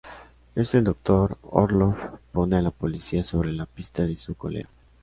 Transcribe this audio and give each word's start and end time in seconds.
Es 0.55 0.73
el 0.73 0.83
Dr. 0.83 1.37
Orloff 1.43 1.95
pone 2.31 2.55
a 2.57 2.61
la 2.63 2.71
policía 2.71 3.23
sobre 3.23 3.53
la 3.53 3.67
pista 3.67 4.01
de 4.07 4.15
su 4.15 4.33
colega. 4.33 4.67